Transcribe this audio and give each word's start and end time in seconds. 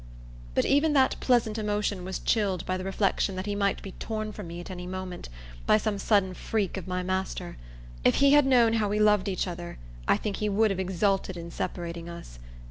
But 0.55 0.65
even 0.65 0.93
that 0.93 1.15
pleasant 1.19 1.59
emotion 1.59 2.03
was 2.03 2.17
chilled 2.17 2.65
by 2.65 2.75
the 2.75 2.83
reflection 2.83 3.35
that 3.35 3.45
he 3.45 3.53
might 3.53 3.83
be 3.83 3.91
torn 3.91 4.31
from 4.31 4.47
me 4.47 4.59
at 4.59 4.71
any 4.71 4.87
moment, 4.87 5.29
by 5.67 5.77
some 5.77 5.99
sudden 5.99 6.33
freak 6.33 6.75
of 6.75 6.87
my 6.87 7.03
master. 7.03 7.55
If 8.03 8.15
he 8.15 8.31
had 8.31 8.47
known 8.47 8.73
how 8.73 8.89
we 8.89 8.97
loved 8.97 9.29
each 9.29 9.45
other, 9.47 9.77
I 10.07 10.17
think 10.17 10.37
he 10.37 10.49
would 10.49 10.71
have 10.71 10.79
exulted 10.79 11.37
in 11.37 11.51
separating 11.51 12.09
us. 12.09 12.39